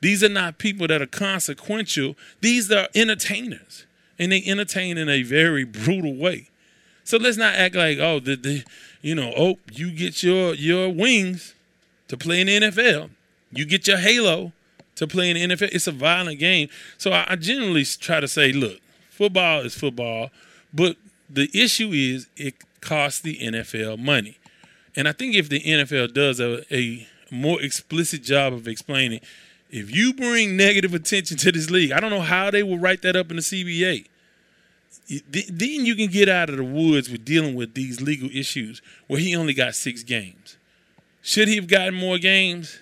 These 0.00 0.22
are 0.22 0.28
not 0.28 0.58
people 0.58 0.86
that 0.88 1.00
are 1.02 1.06
consequential. 1.06 2.16
These 2.40 2.70
are 2.70 2.88
entertainers. 2.94 3.86
And 4.18 4.32
they 4.32 4.42
entertain 4.44 4.96
in 4.96 5.08
a 5.08 5.22
very 5.22 5.64
brutal 5.64 6.14
way. 6.14 6.48
So 7.04 7.18
let's 7.18 7.36
not 7.36 7.54
act 7.54 7.74
like, 7.74 7.98
oh, 7.98 8.20
the, 8.20 8.36
the 8.36 8.64
you 9.02 9.14
know, 9.14 9.32
oh, 9.36 9.58
you 9.72 9.90
get 9.90 10.22
your 10.22 10.54
your 10.54 10.88
wings 10.88 11.54
to 12.08 12.16
play 12.16 12.40
in 12.40 12.46
the 12.46 12.60
NFL. 12.60 13.10
You 13.54 13.64
get 13.64 13.86
your 13.86 13.98
halo 13.98 14.52
to 14.96 15.06
play 15.06 15.30
in 15.30 15.48
the 15.48 15.54
NFL. 15.54 15.70
It's 15.72 15.86
a 15.86 15.92
violent 15.92 16.38
game. 16.38 16.68
So 16.98 17.12
I, 17.12 17.26
I 17.28 17.36
generally 17.36 17.84
try 17.84 18.20
to 18.20 18.28
say, 18.28 18.52
look, 18.52 18.80
football 19.10 19.60
is 19.60 19.74
football, 19.74 20.30
but 20.72 20.96
the 21.28 21.50
issue 21.54 21.90
is 21.92 22.26
it 22.36 22.54
costs 22.80 23.20
the 23.20 23.38
NFL 23.38 23.98
money. 23.98 24.38
And 24.96 25.08
I 25.08 25.12
think 25.12 25.34
if 25.34 25.48
the 25.48 25.60
NFL 25.60 26.14
does 26.14 26.40
a, 26.40 26.62
a 26.74 27.06
more 27.30 27.60
explicit 27.60 28.22
job 28.22 28.52
of 28.52 28.68
explaining, 28.68 29.20
if 29.70 29.94
you 29.94 30.14
bring 30.14 30.56
negative 30.56 30.94
attention 30.94 31.36
to 31.38 31.50
this 31.50 31.70
league, 31.70 31.90
I 31.90 31.98
don't 31.98 32.10
know 32.10 32.20
how 32.20 32.50
they 32.50 32.62
will 32.62 32.78
write 32.78 33.02
that 33.02 33.16
up 33.16 33.30
in 33.30 33.36
the 33.36 33.42
CBA. 33.42 34.06
Then 35.08 35.84
you 35.84 35.96
can 35.96 36.06
get 36.06 36.28
out 36.28 36.48
of 36.48 36.56
the 36.56 36.64
woods 36.64 37.10
with 37.10 37.24
dealing 37.24 37.54
with 37.54 37.74
these 37.74 38.00
legal 38.00 38.30
issues 38.32 38.80
where 39.06 39.18
he 39.18 39.34
only 39.34 39.52
got 39.52 39.74
six 39.74 40.02
games. 40.02 40.56
Should 41.22 41.48
he 41.48 41.56
have 41.56 41.66
gotten 41.66 41.94
more 41.94 42.18
games? 42.18 42.78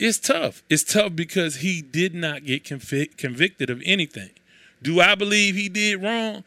It's 0.00 0.18
tough. 0.18 0.62
It's 0.70 0.82
tough 0.82 1.14
because 1.14 1.56
he 1.56 1.82
did 1.82 2.14
not 2.14 2.44
get 2.44 2.64
convic- 2.64 3.18
convicted 3.18 3.68
of 3.68 3.82
anything. 3.84 4.30
Do 4.82 4.98
I 5.00 5.14
believe 5.14 5.54
he 5.54 5.68
did 5.68 6.02
wrong? 6.02 6.42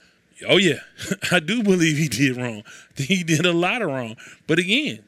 Oh 0.48 0.58
yeah, 0.58 0.80
I 1.32 1.40
do 1.40 1.62
believe 1.62 1.98
he 1.98 2.08
did 2.08 2.36
wrong. 2.36 2.64
He 2.96 3.24
did 3.24 3.46
a 3.46 3.54
lot 3.54 3.84
of 3.84 3.90
wrong. 3.90 4.18
But 4.48 4.58
again, 4.58 5.04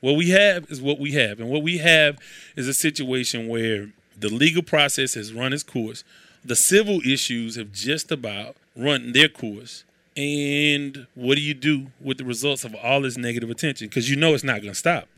what 0.00 0.12
we 0.12 0.30
have 0.30 0.70
is 0.70 0.82
what 0.82 0.98
we 0.98 1.12
have, 1.12 1.40
and 1.40 1.48
what 1.48 1.62
we 1.62 1.78
have 1.78 2.18
is 2.56 2.68
a 2.68 2.74
situation 2.74 3.48
where 3.48 3.90
the 4.16 4.28
legal 4.28 4.62
process 4.62 5.14
has 5.14 5.32
run 5.32 5.54
its 5.54 5.62
course. 5.62 6.04
The 6.44 6.56
civil 6.56 7.00
issues 7.06 7.56
have 7.56 7.72
just 7.72 8.12
about 8.12 8.56
run 8.76 9.12
their 9.12 9.28
course. 9.28 9.84
And 10.16 11.06
what 11.14 11.36
do 11.36 11.40
you 11.40 11.54
do 11.54 11.88
with 12.00 12.18
the 12.18 12.24
results 12.24 12.64
of 12.64 12.74
all 12.74 13.00
this 13.00 13.16
negative 13.16 13.50
attention? 13.50 13.88
Because 13.88 14.10
you 14.10 14.16
know 14.16 14.34
it's 14.34 14.44
not 14.44 14.60
going 14.60 14.72
to 14.72 14.78
stop. 14.78 15.08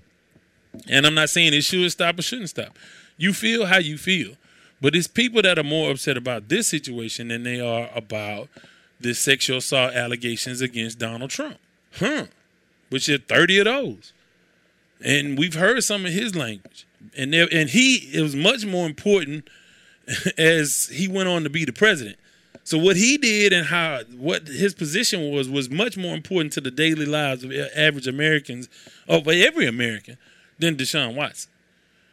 And 0.89 1.07
I'm 1.07 1.15
not 1.15 1.31
saying 1.31 1.55
it 1.55 1.63
should 1.63 1.91
stop 1.91 2.19
or 2.19 2.23
shouldn't 2.23 2.51
stop. 2.51 2.79
You 3.17 3.33
feel 3.33 3.67
how 3.67 3.79
you 3.79 3.99
feel. 3.99 4.37
But 4.81 4.97
it's 4.97 5.07
people 5.07 5.43
that 5.43 5.59
are 5.59 5.65
more 5.65 5.91
upset 5.91 6.17
about 6.17 6.49
this 6.49 6.69
situation 6.69 7.29
than 7.29 7.43
they 7.43 7.61
are 7.61 7.91
about 7.95 8.49
the 8.99 9.15
sexual 9.15 9.59
assault 9.59 9.95
allegations 9.95 10.61
against 10.61 10.99
Donald 10.99 11.31
Trump. 11.31 11.59
Huh. 11.93 12.27
Which 12.89 13.09
are 13.09 13.19
30 13.19 13.59
of 13.59 13.65
those. 13.67 14.13
And 15.05 15.39
we've 15.39 15.55
heard 15.55 15.83
some 15.85 16.07
of 16.07 16.13
his 16.13 16.35
language. 16.35 16.87
And 17.17 17.33
there, 17.33 17.49
and 17.51 17.71
he 17.71 18.11
it 18.13 18.23
was 18.23 18.37
much 18.37 18.67
more 18.67 18.87
important 18.87 19.49
as 20.39 20.89
he 20.93 21.09
went 21.09 21.29
on 21.29 21.45
to 21.45 21.51
be 21.51 21.65
the 21.65 21.73
president. 21.73 22.17
So 22.65 22.79
what 22.79 22.97
he 22.97 23.17
did 23.17 23.53
and 23.53 23.67
how 23.67 24.03
what 24.17 24.47
his 24.47 24.75
position 24.75 25.31
was 25.31 25.49
was 25.49 25.71
much 25.71 25.97
more 25.97 26.15
important 26.15 26.53
to 26.55 26.61
the 26.61 26.71
daily 26.71 27.07
lives 27.07 27.43
of 27.43 27.53
average 27.75 28.07
Americans, 28.07 28.69
of 29.09 29.27
every 29.27 29.67
American, 29.67 30.19
than 30.61 30.77
Deshaun 30.77 31.15
Watson. 31.17 31.51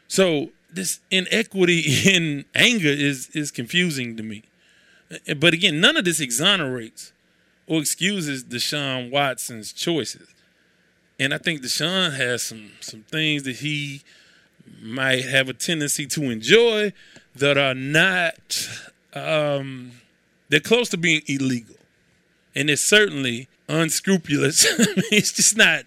So 0.08 0.50
this 0.72 1.00
inequity 1.12 1.84
in 2.14 2.46
anger 2.56 2.90
is 2.90 3.30
is 3.34 3.52
confusing 3.52 4.18
to 4.18 4.24
me. 4.24 4.44
But 5.38 5.54
again, 5.54 5.80
none 5.80 5.96
of 5.96 6.06
this 6.06 6.20
exonerates 6.20 7.14
or 7.66 7.80
excuses 7.80 8.44
Deshaun 8.44 9.10
Watson's 9.10 9.72
choices. 9.72 10.28
And 11.20 11.34
I 11.34 11.38
think 11.38 11.62
Deshaun 11.62 12.16
has 12.16 12.44
some 12.44 12.72
some 12.80 13.04
things 13.04 13.44
that 13.44 13.58
he 13.58 14.02
might 14.82 15.26
have 15.26 15.50
a 15.50 15.54
tendency 15.54 16.06
to 16.06 16.24
enjoy 16.24 16.94
that 17.36 17.58
are 17.58 17.74
not 17.74 18.70
um, 19.14 19.94
they're 20.50 20.60
close 20.60 20.90
to 20.90 20.98
being 20.98 21.22
illegal. 21.28 21.76
And 22.56 22.70
it's 22.70 22.82
certainly 22.82 23.48
unscrupulous. 23.70 24.66
it's 25.12 25.32
just 25.32 25.58
not 25.58 25.84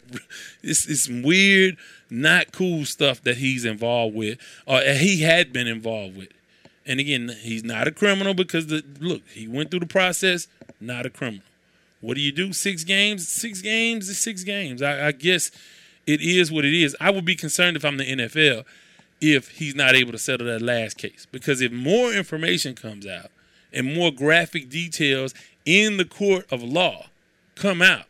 it's 0.63 0.87
it's 0.87 1.09
weird 1.09 1.77
not 2.11 2.53
cool 2.53 2.85
stuff 2.85 3.23
that 3.23 3.39
he's 3.39 3.65
involved 3.65 4.15
with 4.15 4.39
uh, 4.67 4.83
or 4.87 4.93
he 4.95 5.23
had 5.23 5.53
been 5.53 5.67
involved 5.67 6.17
with. 6.17 6.29
And 6.87 6.99
again, 6.99 7.35
he's 7.41 7.63
not 7.63 7.87
a 7.87 7.93
criminal 7.93 8.35
because 8.35 8.67
the 8.67 8.83
look, 8.99 9.23
he 9.29 9.47
went 9.47 9.71
through 9.71 9.81
the 9.81 9.87
process, 9.87 10.49
not 10.81 11.07
a 11.07 11.11
criminal. 11.11 11.45
What 12.01 12.15
do 12.15 12.21
you 12.21 12.33
do? 12.33 12.53
Six 12.53 12.85
games? 12.85 13.29
Six 13.29 13.61
games 13.61 14.09
is 14.09 14.19
six 14.19 14.43
games. 14.43 14.83
I, 14.83 15.09
I 15.09 15.13
guess 15.13 15.51
it 16.07 16.21
is 16.21 16.51
what 16.51 16.65
it 16.65 16.75
is. 16.75 16.97
I 17.01 17.11
would 17.11 17.25
be 17.25 17.37
concerned 17.37 17.77
if 17.77 17.85
I'm 17.85 17.99
the 17.99 18.05
NFL 18.05 18.65
if 19.21 19.51
he's 19.51 19.75
not 19.75 19.95
able 19.95 20.13
to 20.13 20.19
settle 20.19 20.47
that 20.47 20.63
last 20.63 20.97
case. 20.97 21.27
Because 21.31 21.61
if 21.61 21.71
more 21.71 22.13
information 22.13 22.75
comes 22.75 23.07
out 23.07 23.31
and 23.73 23.95
more 23.95 24.11
graphic 24.11 24.71
details 24.71 25.35
in 25.65 25.99
the 25.99 26.05
court 26.05 26.47
of 26.51 26.63
law 26.63 27.07
come 27.55 27.83
out, 27.83 28.07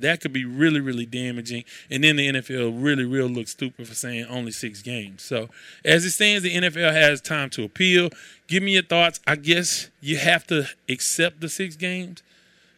that 0.00 0.20
could 0.20 0.32
be 0.32 0.44
really, 0.44 0.80
really 0.80 1.06
damaging. 1.06 1.64
And 1.90 2.04
then 2.04 2.16
the 2.16 2.28
NFL 2.28 2.82
really, 2.82 3.04
real 3.04 3.26
look 3.26 3.48
stupid 3.48 3.86
for 3.86 3.94
saying 3.94 4.26
only 4.26 4.52
six 4.52 4.82
games. 4.82 5.22
So 5.22 5.48
as 5.84 6.04
it 6.04 6.10
stands, 6.10 6.42
the 6.42 6.54
NFL 6.54 6.92
has 6.92 7.20
time 7.20 7.50
to 7.50 7.64
appeal. 7.64 8.10
Give 8.46 8.62
me 8.62 8.72
your 8.72 8.82
thoughts. 8.82 9.20
I 9.26 9.36
guess 9.36 9.90
you 10.00 10.18
have 10.18 10.46
to 10.48 10.68
accept 10.88 11.40
the 11.40 11.48
six 11.48 11.76
games 11.76 12.22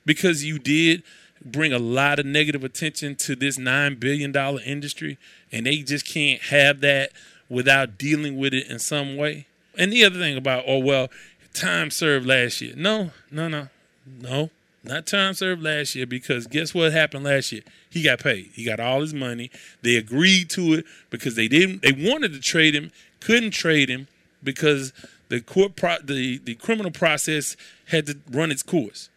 because 0.04 0.44
you 0.44 0.58
did 0.58 1.02
bring 1.44 1.72
a 1.72 1.78
lot 1.78 2.18
of 2.18 2.26
negative 2.26 2.64
attention 2.64 3.16
to 3.16 3.34
this 3.34 3.58
$9 3.58 3.98
billion 3.98 4.34
industry, 4.60 5.18
and 5.50 5.66
they 5.66 5.78
just 5.78 6.06
can't 6.06 6.40
have 6.42 6.80
that 6.80 7.10
without 7.48 7.98
dealing 7.98 8.36
with 8.36 8.54
it 8.54 8.68
in 8.68 8.78
some 8.78 9.16
way. 9.16 9.46
And 9.76 9.92
the 9.92 10.04
other 10.04 10.18
thing 10.18 10.36
about, 10.36 10.64
oh, 10.66 10.78
well, 10.78 11.08
time 11.54 11.90
served 11.90 12.26
last 12.26 12.60
year. 12.60 12.74
No, 12.76 13.10
no, 13.30 13.48
no, 13.48 13.68
no. 14.06 14.50
Not 14.84 15.06
time 15.06 15.34
served 15.34 15.62
last 15.62 15.94
year 15.94 16.06
because 16.06 16.46
guess 16.46 16.74
what 16.74 16.92
happened 16.92 17.24
last 17.24 17.52
year? 17.52 17.62
He 17.88 18.02
got 18.02 18.18
paid. 18.18 18.50
He 18.52 18.64
got 18.64 18.80
all 18.80 19.00
his 19.00 19.14
money. 19.14 19.50
They 19.82 19.96
agreed 19.96 20.50
to 20.50 20.74
it 20.74 20.84
because 21.08 21.36
they 21.36 21.46
didn't. 21.46 21.82
They 21.82 21.92
wanted 21.92 22.32
to 22.32 22.40
trade 22.40 22.74
him, 22.74 22.90
couldn't 23.20 23.52
trade 23.52 23.88
him 23.88 24.08
because 24.42 24.92
the 25.28 25.40
court 25.40 25.76
pro, 25.76 25.98
the 26.02 26.38
the 26.38 26.56
criminal 26.56 26.90
process 26.90 27.56
had 27.86 28.06
to 28.06 28.18
run 28.30 28.50
its 28.50 28.62
course. 28.62 29.08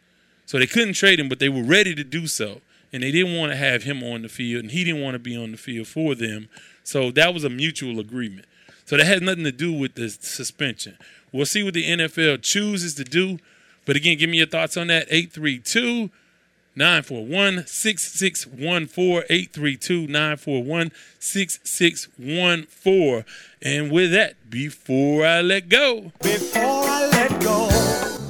So 0.45 0.59
they 0.59 0.67
couldn't 0.67 0.93
trade 0.93 1.19
him, 1.19 1.27
but 1.27 1.39
they 1.39 1.49
were 1.49 1.63
ready 1.63 1.95
to 1.95 2.03
do 2.03 2.27
so, 2.27 2.61
and 2.93 3.01
they 3.01 3.11
didn't 3.11 3.35
want 3.35 3.51
to 3.51 3.55
have 3.55 3.83
him 3.83 4.03
on 4.03 4.21
the 4.21 4.29
field, 4.29 4.63
and 4.63 4.71
he 4.71 4.83
didn't 4.83 5.01
want 5.01 5.15
to 5.15 5.19
be 5.19 5.35
on 5.35 5.51
the 5.51 5.57
field 5.57 5.87
for 5.87 6.13
them. 6.13 6.47
So 6.83 7.09
that 7.11 7.33
was 7.33 7.43
a 7.43 7.49
mutual 7.49 7.99
agreement. 7.99 8.45
So 8.85 8.97
that 8.97 9.05
has 9.07 9.21
nothing 9.21 9.43
to 9.45 9.51
do 9.51 9.73
with 9.73 9.95
the 9.95 10.09
suspension. 10.09 10.97
We'll 11.31 11.47
see 11.47 11.63
what 11.63 11.73
the 11.73 11.83
NFL 11.83 12.43
chooses 12.43 12.93
to 12.95 13.03
do. 13.03 13.39
But 13.85 13.95
again, 13.95 14.17
give 14.17 14.29
me 14.29 14.37
your 14.37 14.47
thoughts 14.47 14.77
on 14.77 14.87
that. 14.87 15.07
832 15.09 16.09
941 16.75 17.65
6614. 17.67 19.23
832 19.29 20.07
941 20.07 20.91
6614. 21.19 23.25
And 23.61 23.91
with 23.91 24.11
that, 24.11 24.49
before 24.49 25.25
I 25.25 25.41
let 25.41 25.69
go, 25.69 26.11
Before 26.21 26.61
I 26.61 27.07
let 27.11 27.41
go. 27.41 27.69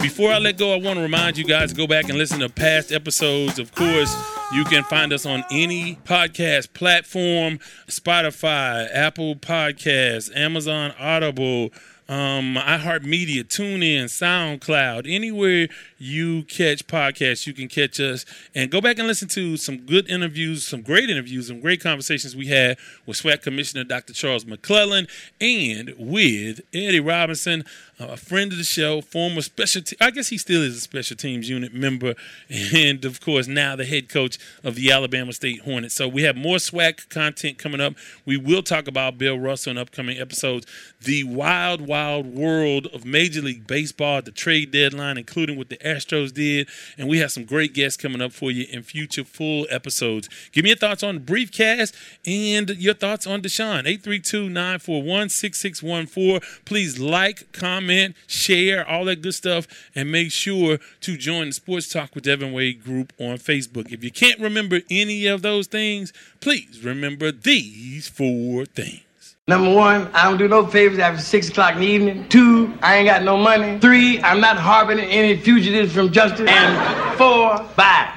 before 0.02 0.32
I 0.32 0.38
let 0.40 0.58
go, 0.58 0.74
I 0.74 0.78
want 0.78 0.98
to 0.98 1.02
remind 1.02 1.38
you 1.38 1.46
guys 1.46 1.72
to 1.72 1.76
go 1.76 1.88
back 1.88 2.10
and 2.10 2.18
listen 2.18 2.40
to 2.40 2.50
past 2.50 2.92
episodes. 2.92 3.60
Of 3.60 3.74
course, 3.74 4.16
you 4.54 4.64
can 4.66 4.84
find 4.84 5.12
us 5.12 5.26
on 5.26 5.44
any 5.52 5.96
podcast 6.06 6.74
platform 6.74 7.60
Spotify, 7.88 8.88
Apple 8.94 9.36
Podcasts, 9.36 10.36
Amazon 10.36 10.94
Audible, 11.00 11.72
um, 12.08 12.56
iHeartMedia, 12.56 13.44
TuneIn, 13.44 14.06
SoundCloud, 14.06 15.12
anywhere 15.12 15.68
you 15.98 16.44
catch 16.44 16.86
podcasts, 16.86 17.48
you 17.48 17.54
can 17.54 17.68
catch 17.68 18.00
us. 18.00 18.26
And 18.54 18.70
go 18.70 18.80
back 18.80 19.00
and 19.00 19.08
listen 19.08 19.28
to 19.30 19.58
some 19.58 19.80
good 19.80 20.08
interviews, 20.10 20.68
some 20.68 20.82
great 20.82 21.10
interviews, 21.10 21.48
some 21.48 21.62
great 21.62 21.82
conversations 21.82 22.36
we 22.36 22.48
had 22.48 22.78
with 23.06 23.18
SWAC 23.18 23.42
Commissioner 23.42 23.84
Dr. 23.84 24.14
Charles 24.14 24.46
McClelland 24.46 25.10
and 25.42 25.94
with 25.98 26.62
Eddie 26.74 27.00
Robinson, 27.00 27.64
a 27.98 28.18
friend 28.18 28.52
of 28.52 28.58
the 28.58 28.64
show, 28.64 29.02
former 29.02 29.42
special 29.42 29.82
te- 29.82 29.96
I 30.02 30.12
guess 30.12 30.28
he 30.28 30.38
still 30.38 30.62
is 30.62 30.76
a 30.76 30.82
special 30.82 31.16
teams 31.16 31.50
unit 31.50 31.74
member, 31.74 32.14
and 32.50 33.04
of 33.06 33.22
course 33.22 33.48
now 33.48 33.76
the 33.76 33.86
head 33.86 34.10
coach 34.10 34.38
of 34.64 34.76
the 34.76 34.92
Alabama 34.92 35.34
State 35.34 35.62
Hornets. 35.62 35.96
So 35.96 36.08
we 36.08 36.24
have 36.24 36.36
more 36.36 36.58
SWAC 36.58 37.10
content 37.10 37.58
coming 37.58 37.82
up. 37.82 37.94
We 38.26 38.38
will 38.38 38.62
talk 38.62 38.88
about 38.88 39.18
Bill 39.18 39.40
Russell 39.40 39.72
in 39.72 39.78
upcoming 39.78 40.20
episodes. 40.20 40.68
The 41.02 41.24
wild, 41.24 41.82
wild 41.82 41.95
world 42.26 42.88
of 42.94 43.06
Major 43.06 43.42
League 43.42 43.66
Baseball, 43.68 44.22
the 44.22 44.32
trade 44.32 44.72
deadline, 44.72 45.18
including 45.18 45.58
what 45.58 45.70
the 45.70 45.78
Astros 45.78 46.34
did, 46.34 46.68
and 46.98 47.08
we 47.08 47.20
have 47.20 47.32
some 47.32 47.46
great 47.46 47.74
guests 47.74 48.02
coming 48.02 48.22
up 48.22 48.34
for 48.34 48.52
you 48.52 48.66
in 48.70 48.84
future 48.84 49.24
full 49.24 49.66
episodes. 49.70 50.28
Give 50.52 50.64
me 50.64 50.72
your 50.72 50.78
thoughts 50.78 51.04
on 51.04 51.16
the 51.16 51.22
briefcast 51.22 51.94
and 52.26 52.72
your 52.78 52.94
thoughts 52.94 53.26
on 53.26 53.42
Deshaun. 53.42 53.86
832-941-6614. 54.00 56.66
Please 56.66 57.00
like, 57.00 57.54
comment, 57.54 58.18
share, 58.28 58.86
all 58.88 59.06
that 59.06 59.22
good 59.22 59.36
stuff, 59.36 59.68
and 59.96 60.12
make 60.12 60.32
sure 60.32 60.80
to 61.02 61.18
join 61.18 61.48
the 61.48 61.54
Sports 61.54 61.90
Talk 61.90 62.14
with 62.16 62.26
Devin 62.26 62.52
Wade 62.52 62.84
group 62.84 63.14
on 63.20 63.38
Facebook. 63.38 63.92
If 63.92 64.04
you 64.04 64.12
can't 64.12 64.40
remember 64.40 64.82
any 64.90 65.26
of 65.28 65.42
those 65.42 65.68
things, 65.68 66.12
please 66.42 66.84
remember 66.84 67.32
these 67.32 68.10
four 68.10 68.66
things. 68.66 69.05
Number 69.48 69.76
one, 69.76 70.10
I 70.16 70.24
don't 70.24 70.40
do 70.40 70.48
no 70.48 70.66
favors 70.66 70.98
after 70.98 71.22
six 71.22 71.50
o'clock 71.50 71.76
in 71.76 71.82
the 71.82 71.86
evening. 71.86 72.28
Two, 72.30 72.74
I 72.82 72.96
ain't 72.96 73.06
got 73.06 73.22
no 73.22 73.38
money. 73.38 73.78
Three, 73.78 74.20
I'm 74.24 74.40
not 74.40 74.58
harboring 74.58 74.98
any 74.98 75.38
fugitives 75.38 75.94
from 75.94 76.12
justice. 76.12 76.50
And 76.50 77.16
four, 77.16 77.58
bye. 77.76 78.12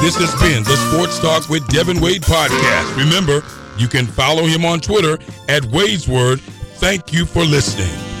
This 0.00 0.16
has 0.16 0.32
been 0.40 0.64
the 0.64 0.76
Sports 0.88 1.18
Talk 1.18 1.50
with 1.50 1.68
Devin 1.68 2.00
Wade 2.00 2.22
podcast. 2.22 2.96
Remember, 2.96 3.44
you 3.76 3.86
can 3.86 4.06
follow 4.06 4.46
him 4.46 4.64
on 4.64 4.80
Twitter 4.80 5.18
at 5.50 5.66
Wade's 5.66 6.08
Word. 6.08 6.40
Thank 6.40 7.12
you 7.12 7.26
for 7.26 7.44
listening. 7.44 8.11